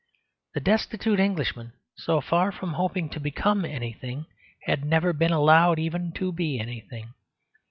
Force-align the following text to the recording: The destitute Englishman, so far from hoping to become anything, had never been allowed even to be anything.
The 0.55 0.59
destitute 0.59 1.19
Englishman, 1.19 1.73
so 1.95 2.21
far 2.21 2.51
from 2.51 2.73
hoping 2.73 3.07
to 3.09 3.19
become 3.19 3.63
anything, 3.63 4.25
had 4.63 4.83
never 4.83 5.13
been 5.13 5.29
allowed 5.31 5.77
even 5.77 6.11
to 6.13 6.31
be 6.31 6.59
anything. 6.59 7.13